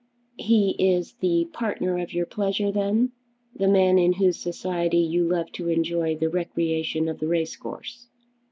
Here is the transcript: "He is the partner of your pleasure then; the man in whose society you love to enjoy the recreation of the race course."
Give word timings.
"He 0.39 0.71
is 0.79 1.13
the 1.19 1.45
partner 1.53 1.99
of 1.99 2.11
your 2.11 2.25
pleasure 2.25 2.71
then; 2.71 3.11
the 3.55 3.67
man 3.67 3.99
in 3.99 4.13
whose 4.13 4.39
society 4.39 4.97
you 4.97 5.23
love 5.25 5.51
to 5.51 5.69
enjoy 5.69 6.15
the 6.15 6.27
recreation 6.27 7.07
of 7.07 7.19
the 7.19 7.27
race 7.27 7.55
course." 7.55 8.07